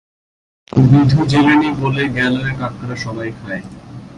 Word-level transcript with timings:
বিধু 0.71 1.19
জেলেনি 1.31 1.69
বলে 1.81 2.03
গেল 2.17 2.35
এ 2.49 2.51
কাঁকড়া 2.59 2.95
সবাই 3.05 3.29
খায়। 3.39 3.63